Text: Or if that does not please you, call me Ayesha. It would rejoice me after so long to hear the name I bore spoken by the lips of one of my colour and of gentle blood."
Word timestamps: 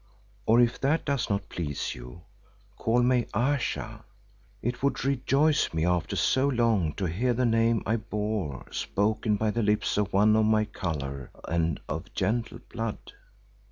Or 0.47 0.59
if 0.59 0.81
that 0.81 1.05
does 1.05 1.29
not 1.29 1.47
please 1.47 1.93
you, 1.93 2.23
call 2.75 3.03
me 3.03 3.27
Ayesha. 3.35 4.03
It 4.63 4.81
would 4.81 5.05
rejoice 5.05 5.71
me 5.75 5.85
after 5.85 6.15
so 6.15 6.47
long 6.47 6.93
to 6.95 7.05
hear 7.05 7.35
the 7.35 7.45
name 7.45 7.83
I 7.85 7.97
bore 7.97 8.65
spoken 8.71 9.35
by 9.35 9.51
the 9.51 9.61
lips 9.61 9.99
of 9.99 10.11
one 10.11 10.35
of 10.35 10.45
my 10.47 10.65
colour 10.65 11.29
and 11.47 11.79
of 11.87 12.11
gentle 12.15 12.61
blood." 12.67 13.13